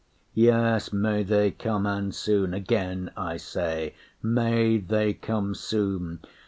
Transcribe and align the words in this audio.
Yes, 0.33 0.91
may 0.91 1.21
they 1.21 1.51
come, 1.51 1.85
and 1.85 2.11
soon. 2.11 2.55
Again 2.55 3.11
I 3.15 3.37
say, 3.37 3.93
May 4.19 4.79
they 4.79 5.13
come 5.13 5.53
soon! 5.53 6.21